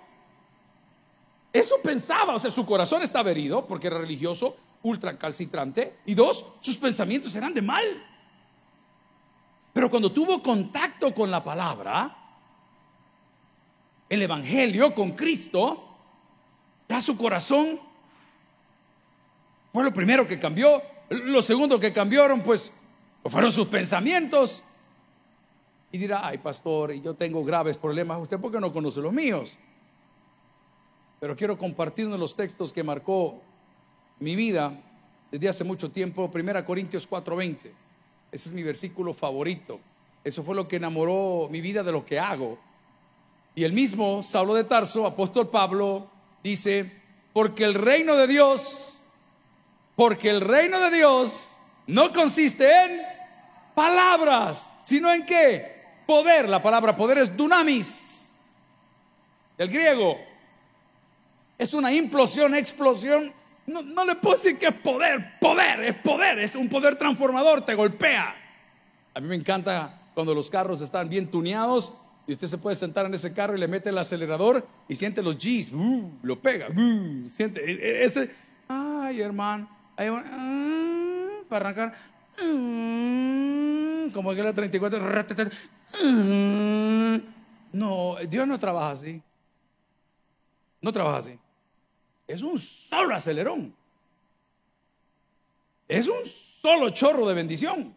[1.52, 5.98] Eso pensaba, o sea, su corazón estaba herido porque era religioso, ultra calcitrante.
[6.06, 7.84] Y dos, sus pensamientos eran de mal.
[9.72, 12.16] Pero cuando tuvo contacto con la palabra,
[14.08, 15.84] el Evangelio, con Cristo,
[16.88, 17.80] ya su corazón
[19.72, 20.82] fue lo primero que cambió.
[21.08, 22.72] Lo segundo que cambiaron, pues,
[23.24, 24.64] fueron sus pensamientos
[25.92, 29.58] y dirá, ay pastor, yo tengo graves problemas, usted porque no conoce los míos.
[31.18, 33.40] Pero quiero compartir uno de los textos que marcó
[34.20, 34.72] mi vida
[35.30, 37.72] desde hace mucho tiempo, 1 Corintios 4:20.
[38.32, 39.80] Ese es mi versículo favorito.
[40.22, 42.58] Eso fue lo que enamoró mi vida de lo que hago.
[43.54, 46.08] Y el mismo Saulo de Tarso, apóstol Pablo,
[46.42, 46.90] dice,
[47.32, 49.02] porque el reino de Dios,
[49.96, 53.02] porque el reino de Dios no consiste en
[53.74, 55.80] palabras, sino en qué?
[56.06, 58.36] Poder, la palabra poder es dunamis,
[59.56, 60.18] del griego.
[61.58, 63.32] Es una implosión, explosión.
[63.70, 67.74] No, le puedo decir que es poder, poder, es poder, es un poder transformador, te
[67.74, 68.34] golpea.
[69.14, 71.94] A mí me encanta cuando los carros están bien tuneados
[72.26, 75.22] y usted se puede sentar en ese carro y le mete el acelerador y siente
[75.22, 78.30] los G's, uh, lo pega, uh, siente e, e, ese,
[78.68, 81.94] ay hermano, ah, para arrancar,
[82.42, 84.98] uh, como que la 34,
[87.72, 89.22] no, Dios no trabaja así.
[90.80, 91.38] No trabaja así.
[92.30, 93.74] Es un solo acelerón.
[95.88, 97.92] Es un solo chorro de bendición.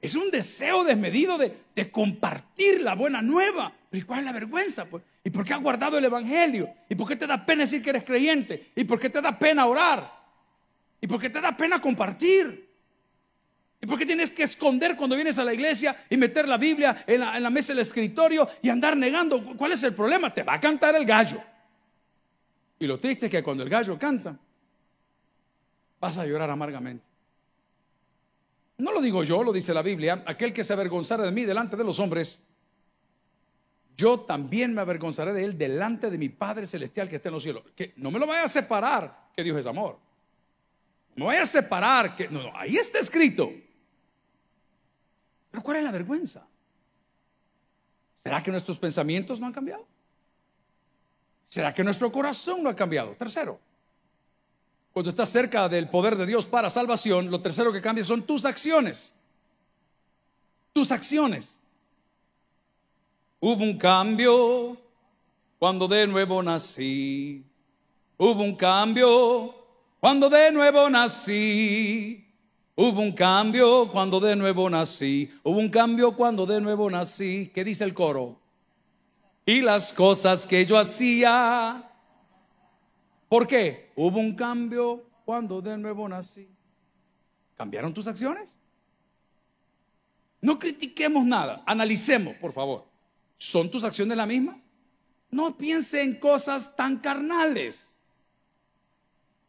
[0.00, 3.72] Es un deseo desmedido de, compartir la buena nueva.
[3.90, 4.84] Pero ¿y cuál es la vergüenza?
[4.84, 5.02] Pues?
[5.24, 6.72] ¿Y por qué has guardado el Evangelio?
[6.88, 8.70] ¿Y por qué te da pena decir que eres creyente?
[8.76, 10.08] ¿Y por qué te da pena orar?
[11.00, 12.70] ¿Y por qué te da pena compartir?
[13.80, 17.02] ¿Y por qué tienes que esconder cuando vienes a la iglesia y meter la Biblia
[17.04, 19.42] en la, mesa del escritorio y andar negando?
[19.56, 20.32] ¿Cuál es el problema?
[20.32, 21.42] Te va a cantar el gallo.
[22.80, 24.36] Y lo triste es que cuando el gallo canta,
[26.00, 27.04] vas a llorar amargamente.
[28.78, 30.24] No lo digo yo, lo dice la Biblia.
[30.26, 32.42] Aquel que se avergonzara de mí delante de los hombres,
[33.94, 37.42] yo también me avergonzaré de él delante de mi Padre Celestial que está en los
[37.42, 37.64] cielos.
[37.76, 39.98] Que no me lo vaya a separar, que Dios es amor.
[41.14, 43.52] No vaya a separar, que no, no, ahí está escrito.
[45.50, 46.48] Pero ¿cuál es la vergüenza?
[48.16, 49.86] ¿Será que nuestros pensamientos no han cambiado?
[51.50, 53.10] ¿Será que nuestro corazón no ha cambiado?
[53.18, 53.58] Tercero,
[54.92, 58.44] cuando estás cerca del poder de Dios para salvación, lo tercero que cambia son tus
[58.44, 59.12] acciones.
[60.72, 61.58] Tus acciones.
[63.40, 64.76] Hubo un cambio
[65.58, 67.44] cuando de nuevo nací.
[68.16, 69.52] Hubo un cambio
[69.98, 72.28] cuando de nuevo nací.
[72.76, 75.28] Hubo un cambio cuando de nuevo nací.
[75.42, 77.50] Hubo un cambio cuando de nuevo nací.
[77.52, 78.39] ¿Qué dice el coro?
[79.46, 81.90] Y las cosas que yo hacía
[83.30, 83.92] ¿Por qué?
[83.94, 86.48] Hubo un cambio cuando de nuevo nací.
[87.56, 88.58] ¿Cambiaron tus acciones?
[90.40, 92.88] No critiquemos nada, analicemos, por favor.
[93.36, 94.56] ¿Son tus acciones las mismas?
[95.30, 97.96] No piense en cosas tan carnales.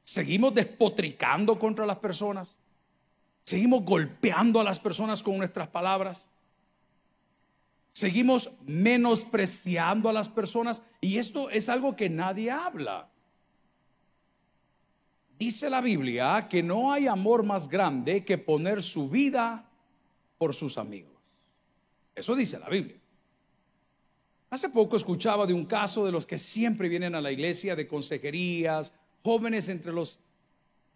[0.03, 2.59] Seguimos despotricando contra las personas.
[3.41, 6.29] Seguimos golpeando a las personas con nuestras palabras.
[7.91, 10.81] Seguimos menospreciando a las personas.
[11.01, 13.09] Y esto es algo que nadie habla.
[15.37, 19.67] Dice la Biblia que no hay amor más grande que poner su vida
[20.37, 21.11] por sus amigos.
[22.15, 22.97] Eso dice la Biblia.
[24.51, 27.87] Hace poco escuchaba de un caso de los que siempre vienen a la iglesia de
[27.87, 28.91] consejerías,
[29.23, 30.19] jóvenes entre los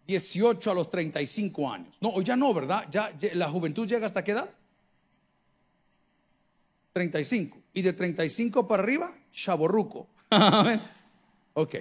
[0.06, 1.96] 18 a los 35 años.
[2.00, 2.86] No, ya no, ¿verdad?
[2.90, 4.50] Ya, la juventud llega hasta qué edad?
[6.96, 7.58] 35.
[7.74, 10.08] Y de 35 para arriba, chaborruco.
[11.52, 11.74] ok.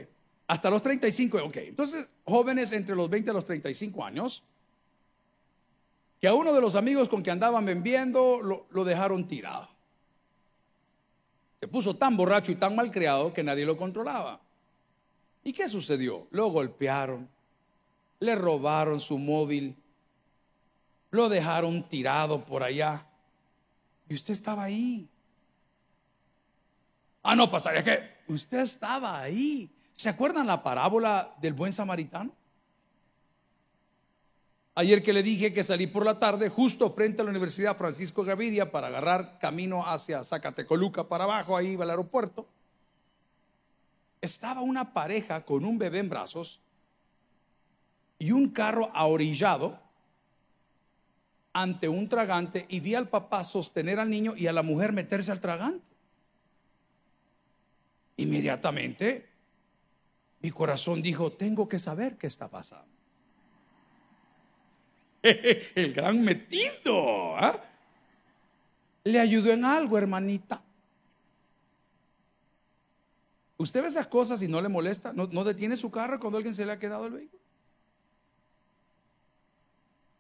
[0.46, 1.56] Hasta los 35, ok.
[1.56, 4.44] Entonces, jóvenes entre los 20 a los 35 años,
[6.20, 9.70] que a uno de los amigos con que andaban vendiendo lo, lo dejaron tirado.
[11.62, 14.42] Se puso tan borracho y tan mal criado que nadie lo controlaba.
[15.46, 16.28] ¿Y qué sucedió?
[16.32, 17.30] Lo golpearon,
[18.20, 19.78] le robaron su móvil,
[21.12, 23.08] lo dejaron tirado por allá.
[24.08, 25.10] Y usted estaba ahí.
[27.24, 29.70] Ah, no, pastor, es que usted estaba ahí.
[29.94, 32.32] ¿Se acuerdan la parábola del buen samaritano?
[34.76, 38.26] Ayer que le dije que salí por la tarde justo frente a la Universidad Francisco
[38.26, 42.46] Gavidia para agarrar camino hacia Zacatecoluca para abajo, ahí iba al aeropuerto.
[44.20, 46.60] Estaba una pareja con un bebé en brazos
[48.20, 49.80] y un carro ahorillado
[51.56, 55.32] ante un tragante y vi al papá sostener al niño y a la mujer meterse
[55.32, 55.86] al tragante.
[58.18, 59.30] Inmediatamente
[60.42, 62.94] mi corazón dijo, tengo que saber qué está pasando.
[65.24, 67.38] El gran metido.
[67.38, 67.64] ¿ah?
[69.06, 70.62] Le ayudó en algo, hermanita.
[73.56, 75.14] ¿Usted ve esas cosas y no le molesta?
[75.14, 77.45] ¿No, detiene su carro cuando alguien se le ha quedado el vehículo?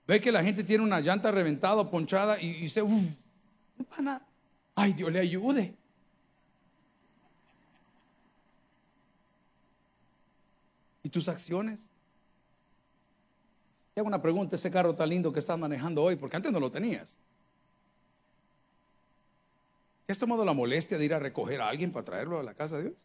[0.08, 3.18] Ve que la gente tiene una llanta reventada, ponchada y, usted, uff,
[3.78, 4.28] no para nada.
[4.76, 5.76] Ay, Dios le ayude.
[11.02, 11.80] ¿Y tus acciones?
[13.94, 16.60] Te hago una pregunta, ese carro tan lindo que estás manejando hoy, porque antes no
[16.60, 17.18] lo tenías.
[20.06, 22.54] ¿Te has tomado la molestia de ir a recoger a alguien para traerlo a la
[22.54, 22.96] casa de Dios?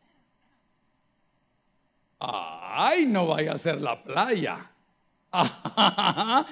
[2.18, 4.70] Ay, no vaya a ser la playa.
[5.32, 6.44] ¿Ah?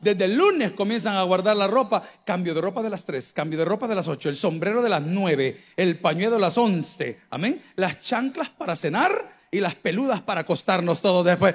[0.00, 2.02] Desde el lunes comienzan a guardar la ropa.
[2.24, 4.88] Cambio de ropa de las 3, cambio de ropa de las 8, el sombrero de
[4.88, 7.20] las 9, el pañuelo de las 11.
[7.30, 7.62] Amén.
[7.76, 11.54] Las chanclas para cenar y las peludas para acostarnos todos después.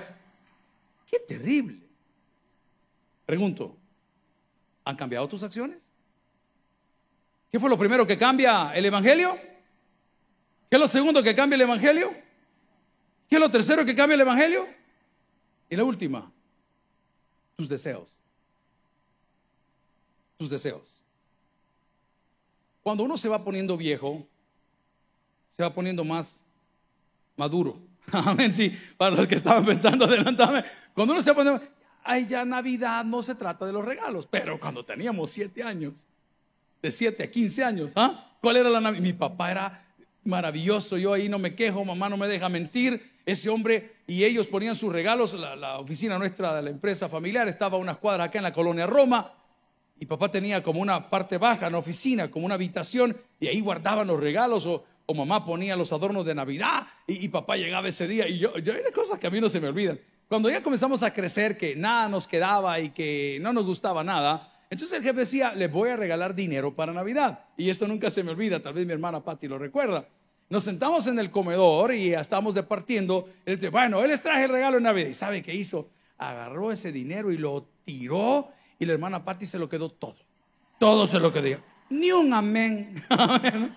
[1.10, 1.80] Qué terrible.
[3.26, 3.76] Pregunto,
[4.84, 5.90] ¿han cambiado tus acciones?
[7.52, 9.38] ¿Qué fue lo primero que cambia el Evangelio?
[10.70, 12.12] ¿Qué es lo segundo que cambia el Evangelio?
[13.30, 14.68] ¿Qué es lo tercero que cambia el Evangelio?
[15.70, 16.32] Y la última,
[17.56, 18.20] tus deseos.
[20.38, 21.00] Tus deseos.
[22.82, 24.28] Cuando uno se va poniendo viejo,
[25.52, 26.42] se va poniendo más
[27.38, 27.80] maduro.
[28.12, 30.64] Amén, sí, para los que estaban pensando adelantarme.
[30.94, 31.60] Cuando uno se pone,
[32.04, 36.06] ay, ya Navidad no se trata de los regalos, pero cuando teníamos siete años,
[36.82, 38.32] de siete a quince años, ¿ah?
[38.42, 39.04] ¿Cuál era la Navidad?
[39.04, 39.86] Mi papá era
[40.26, 43.12] maravilloso, yo ahí no me quejo, mamá no me deja mentir.
[43.26, 47.78] Ese hombre y ellos ponían sus regalos, la, oficina nuestra de la empresa familiar estaba
[47.78, 49.34] a unas cuadras acá en la colonia Roma.
[49.98, 54.08] Y papá tenía como una parte baja, una oficina, como una habitación, y ahí guardaban
[54.08, 58.40] los regalos o, mamá ponía los adornos de Navidad y, papá llegaba ese día y
[58.40, 60.00] yo, yo hay cosas que a mí no se me olvidan.
[60.28, 64.52] Cuando ya comenzamos a crecer, que nada nos quedaba y que no nos gustaba nada,
[64.70, 67.46] entonces el jefe decía, les voy a regalar dinero para Navidad.
[67.56, 70.08] Y esto nunca se me olvida, tal vez mi hermana Patti lo recuerda.
[70.50, 73.28] Nos sentamos en el comedor y ya estábamos departiendo.
[73.72, 75.10] Bueno, él les traje el regalo de Navidad.
[75.10, 75.90] ¿Y sabe qué hizo?
[76.18, 80.16] Agarró ese dinero y lo tiró y la hermana Patti se lo quedó todo.
[80.80, 81.60] Todo se lo quedó.
[81.90, 82.96] Ni un amén.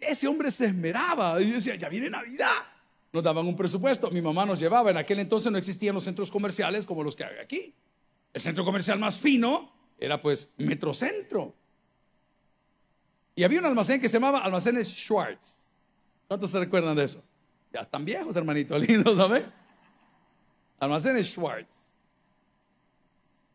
[0.00, 2.66] Ese hombre se esmeraba y decía, ya viene Navidad.
[3.12, 4.90] Nos daban un presupuesto, mi mamá nos llevaba.
[4.90, 7.74] En aquel entonces no existían los centros comerciales como los que hay aquí.
[8.32, 11.54] El centro comercial más fino era pues Metrocentro.
[13.34, 15.70] Y había un almacén que se llamaba Almacenes Schwartz.
[16.28, 17.22] ¿Cuántos se recuerdan de eso?
[17.72, 19.44] Ya están viejos, hermanito, lindos, ¿sabes?
[20.78, 21.74] Almacenes Schwartz.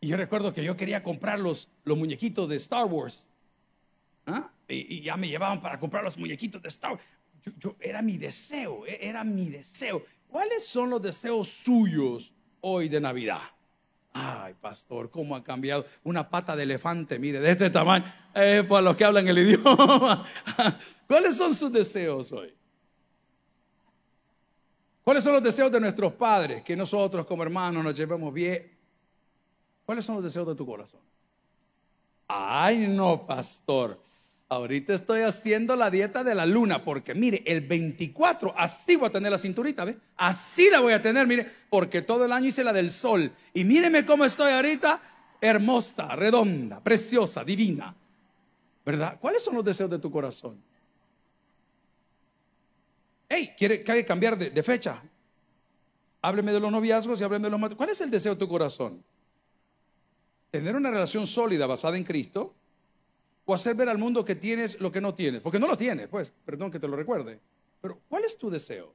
[0.01, 3.29] Y yo recuerdo que yo quería comprar los, los muñequitos de Star Wars.
[4.25, 4.49] ¿Ah?
[4.67, 7.03] Y, ya me llevaban para comprar los muñequitos de Star Wars.
[7.57, 10.05] Yo, era mi deseo, e, era mi deseo.
[10.27, 13.41] ¿Cuáles son los deseos suyos hoy de Navidad?
[14.13, 15.85] Ay, pastor, cómo ha cambiado.
[16.03, 20.25] Una pata de elefante, mire, de este tamaño, eh, para los que hablan el idioma.
[21.07, 22.53] ¿Cuáles son sus deseos hoy?
[25.03, 26.63] ¿Cuáles son los deseos de nuestros padres?
[26.63, 28.77] Que nosotros como hermanos nos llevemos bien.
[29.85, 31.01] ¿Cuáles son los deseos de tu corazón?
[32.27, 33.99] Ay, no, pastor.
[34.51, 39.11] Ahorita estoy haciendo la dieta de la luna, porque mire, el 24, así voy a
[39.11, 39.95] tener la cinturita, ¿ve?
[40.17, 43.31] Así la voy a tener, mire, porque todo el año hice la del sol.
[43.53, 45.01] Y míreme cómo estoy ahorita,
[45.39, 47.95] hermosa, redonda, preciosa, divina.
[48.83, 49.19] ¿Verdad?
[49.21, 50.59] ¿Cuáles son los deseos de tu corazón?
[53.29, 54.99] Hey, ¿quiere, cambiar de, de, fecha?
[56.23, 57.77] Hábleme de los noviazgos y hábleme de los matrimonios.
[57.77, 59.03] ¿Cuál es el deseo de tu corazón?
[60.49, 62.55] Tener una relación sólida basada en Cristo
[63.49, 66.07] o hacer ver al mundo que tienes lo que no tienes, porque no lo tienes,
[66.07, 67.39] pues, perdón que te lo recuerde.
[67.81, 68.93] Pero, ¿cuál es tu deseo?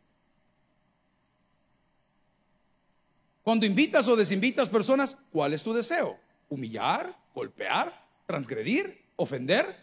[3.43, 6.21] Cuando invitas o desinvitas personas, ¿cuál es tu deseo?
[6.49, 7.19] ¿Humillar?
[7.35, 8.01] ¿Golpear?
[8.27, 9.07] ¿Transgredir?
[9.17, 9.75] ¿Ofender?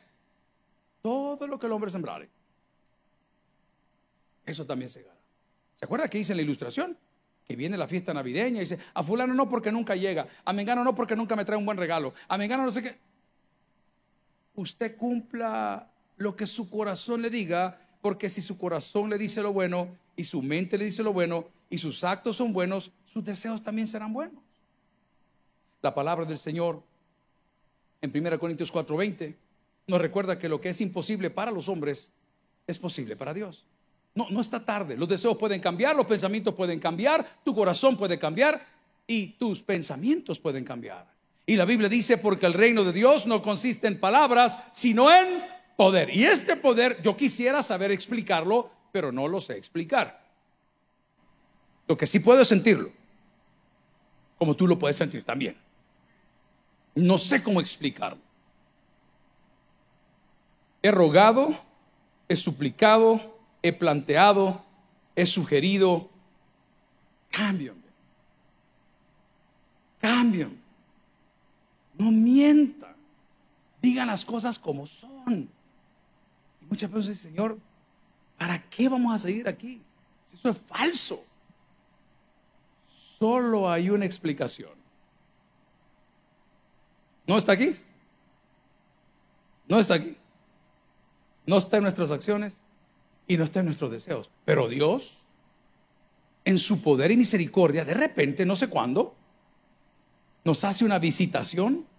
[1.01, 2.29] Todo lo que el hombre sembrare.
[4.45, 5.19] Eso también se gana.
[5.75, 6.97] ¿Se acuerda que dice en la ilustración?
[7.45, 10.85] Que viene la fiesta navideña y dice, a fulano no porque nunca llega, a Mengano
[10.85, 13.10] no porque nunca me trae un buen regalo, a Mengano no sé qué
[14.61, 19.53] usted cumpla lo que su corazón le diga, porque si su corazón le dice lo
[19.53, 23.61] bueno y su mente le dice lo bueno y sus actos son buenos, sus deseos
[23.61, 24.41] también serán buenos.
[25.81, 26.81] La palabra del Señor
[28.01, 29.35] en 1 Corintios 4:20
[29.87, 32.13] nos recuerda que lo que es imposible para los hombres
[32.67, 33.65] es posible para Dios.
[34.13, 34.95] No, no está tarde.
[34.95, 38.63] Los deseos pueden cambiar, los pensamientos pueden cambiar, tu corazón puede cambiar
[39.07, 41.10] y tus pensamientos pueden cambiar.
[41.45, 45.43] Y la Biblia dice, porque el reino de Dios no consiste en palabras, sino en
[45.75, 46.15] poder.
[46.15, 50.21] Y este poder yo quisiera saber explicarlo, pero no lo sé explicar.
[51.87, 52.91] Lo que sí puedo sentirlo,
[54.37, 55.57] como tú lo puedes sentir también.
[56.95, 58.21] No sé cómo explicarlo.
[60.83, 61.59] He rogado,
[62.27, 64.63] he suplicado, he planteado,
[65.15, 66.09] he sugerido,
[67.29, 67.81] cámbiame.
[69.99, 70.60] Cámbiame.
[72.01, 72.95] No mientan.
[73.79, 75.47] Digan las cosas como son.
[76.59, 77.59] Y muchas veces dicen, Señor,
[78.39, 79.79] ¿para qué vamos a seguir aquí?
[80.33, 81.23] Eso es falso.
[82.87, 84.71] Solo hay una explicación.
[87.27, 87.77] ¿No está aquí?
[89.67, 90.17] No está aquí.
[91.45, 92.63] No está en nuestras acciones
[93.27, 94.31] y no está en nuestros deseos.
[94.43, 95.19] Pero Dios,
[96.45, 99.13] en su poder y misericordia, de repente, no sé cuándo,
[100.43, 101.90] nos hace una visitación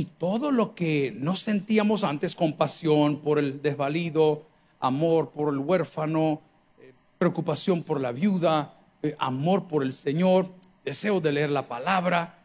[0.00, 4.46] y todo lo que no sentíamos antes, compasión por el desvalido,
[4.80, 6.40] amor por el huérfano,
[6.80, 10.48] eh, preocupación por la viuda, eh, amor por el Señor,
[10.86, 12.38] deseo de leer la palabra,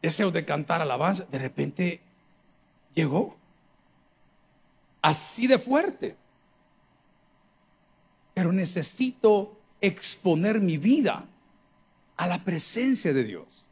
[0.00, 2.00] deseo de cantar alabanza, de repente
[2.94, 3.36] llegó.
[5.00, 6.14] Así de fuerte.
[8.32, 11.24] Pero necesito exponer mi vida
[12.16, 13.66] a la presencia de Dios.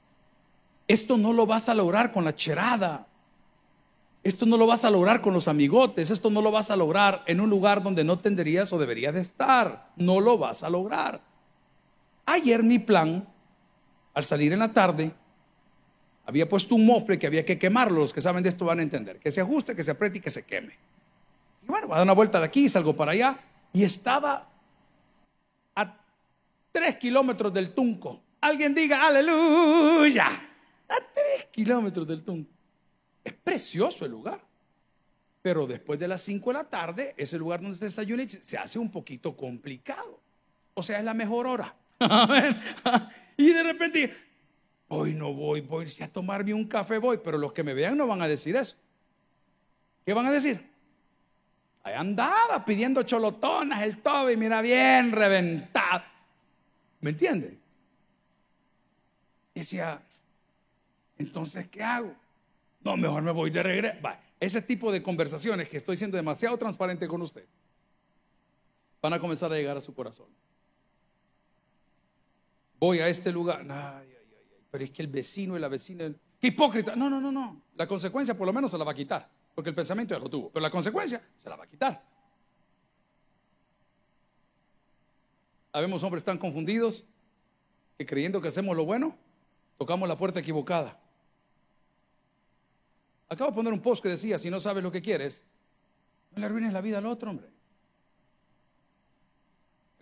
[0.89, 3.07] Esto no lo vas a lograr con la cherada,
[4.23, 7.23] esto no lo vas a lograr con los amigotes, esto no lo vas a lograr
[7.27, 11.23] en un lugar donde no tendrías o deberías de estar, no lo vas a lograr.
[12.27, 13.27] Ayer mi plan,
[14.13, 15.13] al salir en la tarde,
[16.27, 18.83] había puesto un mofle que había que quemarlo, los que saben de esto van a
[18.83, 20.75] entender, que se ajuste, que se apriete y que se queme.
[21.63, 23.39] Y bueno, voy a dar una vuelta de aquí, salgo para allá,
[23.73, 24.49] y estaba
[25.75, 25.97] a
[26.71, 28.21] tres kilómetros del Tunco.
[28.43, 32.60] Alguien diga, aleluya, a tres kilómetros del Tunco.
[33.25, 34.41] Es precioso el lugar.
[35.43, 38.79] Pero después de las 5 de la tarde, ese lugar donde se desayuna se hace
[38.79, 40.21] un poquito complicado.
[40.75, 41.75] O sea, es la mejor hora.
[43.37, 44.15] y de repente,
[44.89, 48.07] hoy no voy, voy a tomarme un café, voy, pero los que me vean no
[48.07, 48.77] van a decir eso.
[50.05, 50.71] ¿Qué van a decir?
[51.83, 56.05] Ahí andaba pidiendo cholotonas el tobe mira bien reventado.
[57.01, 57.59] ¿Me entienden?
[59.55, 60.03] Decía,
[61.19, 62.15] entonces, ¿qué hago?
[62.81, 63.99] No, mejor me voy de regreso.
[64.39, 67.47] Ese tipo de conversaciones que estoy siendo demasiado transparente con usted
[69.03, 70.29] van a comenzar a llegar a su corazón.
[72.79, 73.65] Voy a este lugar.
[74.71, 76.11] Pero es que el vecino y la vecina.
[76.41, 76.97] ¡Qué hipócrita!
[76.97, 77.63] No, no, no, no.
[77.77, 79.29] La consecuencia por lo menos se la va a quitar.
[79.55, 80.51] Porque el pensamiento ya lo tuvo.
[80.51, 82.03] Pero la consecuencia se la va a quitar.
[85.73, 87.05] Habemos hombres tan confundidos
[87.99, 89.17] que creyendo que hacemos lo bueno,
[89.77, 90.99] tocamos la puerta equivocada.
[93.31, 95.43] Acabo de poner un post que decía, si no sabes lo que quieres,
[96.33, 97.49] no le arruines la vida al otro, hombre.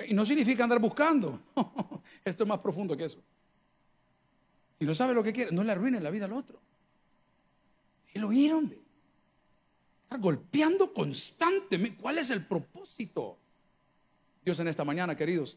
[0.06, 1.40] Y no significa andar buscando.
[2.24, 3.22] Esto es más profundo que eso.
[4.78, 6.58] Si no sabes lo que quieres, no le arruines la vida al otro.
[8.14, 8.78] Lo oír, hombre.
[10.04, 12.00] Está golpeando constantemente.
[12.00, 13.38] ¿Cuál es el propósito?
[14.44, 15.56] Dios en esta mañana, queridos,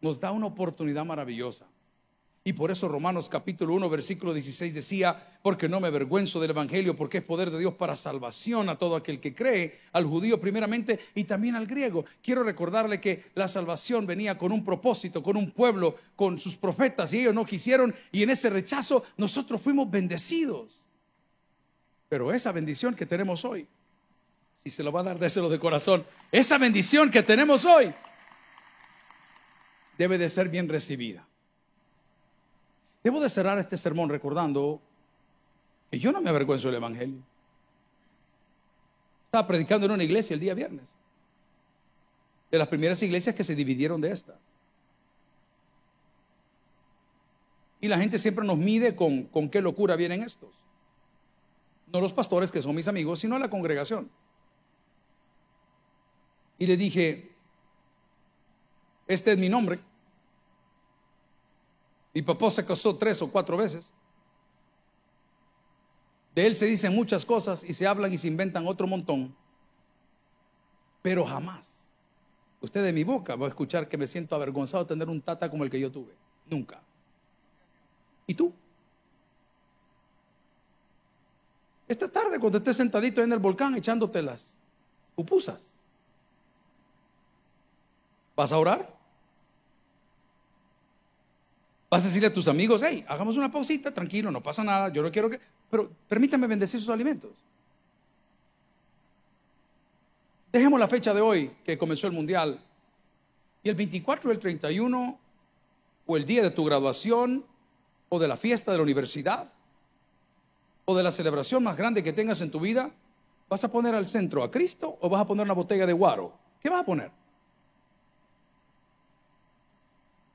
[0.00, 1.66] nos da una oportunidad maravillosa.
[2.44, 6.96] Y por eso Romanos capítulo 1, versículo 16 decía, porque no me avergüenzo del Evangelio,
[6.96, 10.98] porque es poder de Dios para salvación a todo aquel que cree, al judío primeramente
[11.14, 12.04] y también al griego.
[12.20, 17.12] Quiero recordarle que la salvación venía con un propósito, con un pueblo, con sus profetas,
[17.12, 20.84] y ellos no quisieron, y en ese rechazo nosotros fuimos bendecidos.
[22.08, 23.68] Pero esa bendición que tenemos hoy,
[24.56, 27.94] si se lo va a dar, déselo de corazón, esa bendición que tenemos hoy
[29.96, 31.24] debe de ser bien recibida.
[33.02, 34.80] Debo de cerrar este sermón recordando
[35.90, 37.20] que yo no me avergüenzo del Evangelio.
[39.26, 40.84] Estaba predicando en una iglesia el día viernes.
[42.50, 44.38] De las primeras iglesias que se dividieron de esta.
[47.80, 50.50] Y la gente siempre nos mide con, con qué locura vienen estos.
[51.92, 54.08] No los pastores que son mis amigos, sino la congregación.
[56.58, 57.32] Y le dije,
[59.08, 59.80] este es mi nombre.
[62.14, 63.92] Mi papá se casó tres o cuatro veces.
[66.34, 69.34] De él se dicen muchas cosas y se hablan y se inventan otro montón.
[71.02, 71.90] Pero jamás,
[72.60, 75.50] usted de mi boca va a escuchar que me siento avergonzado de tener un tata
[75.50, 76.14] como el que yo tuve.
[76.48, 76.82] Nunca.
[78.26, 78.52] ¿Y tú?
[81.88, 84.56] Esta tarde, cuando estés sentadito en el volcán echándote las
[85.14, 85.76] pupusas,
[88.34, 89.01] ¿vas a orar?
[91.92, 95.02] Vas a decirle a tus amigos, hey, hagamos una pausita, tranquilo, no pasa nada, yo
[95.02, 95.38] no quiero que...
[95.68, 97.32] Pero permítame bendecir sus alimentos.
[100.50, 102.58] Dejemos la fecha de hoy, que comenzó el Mundial,
[103.62, 105.18] y el 24 y el 31,
[106.06, 107.44] o el día de tu graduación,
[108.08, 109.52] o de la fiesta de la universidad,
[110.86, 112.90] o de la celebración más grande que tengas en tu vida,
[113.50, 116.32] ¿vas a poner al centro a Cristo o vas a poner una botella de guaro?
[116.58, 117.10] ¿Qué vas a poner?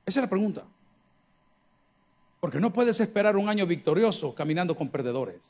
[0.06, 0.62] Esa es la pregunta.
[2.40, 5.40] Porque no puedes esperar un año victorioso caminando con perdedores.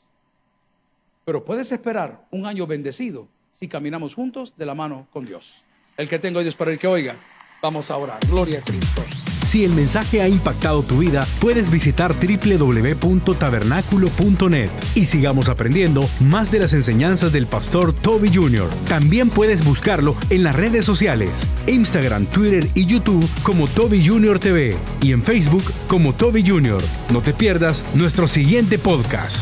[1.25, 5.63] Pero puedes esperar un año bendecido si caminamos juntos de la mano con Dios.
[5.97, 7.15] El que tengo Dios para el que oiga,
[7.61, 8.19] vamos a orar.
[8.27, 9.28] Gloria a Cristo.
[9.49, 16.59] Si el mensaje ha impactado tu vida, puedes visitar www.tabernaculo.net y sigamos aprendiendo más de
[16.59, 18.69] las enseñanzas del pastor Toby Jr.
[18.87, 24.37] También puedes buscarlo en las redes sociales, Instagram, Twitter y YouTube como Toby Jr.
[24.37, 26.83] TV y en Facebook como Toby Jr.
[27.11, 29.37] No te pierdas nuestro siguiente podcast.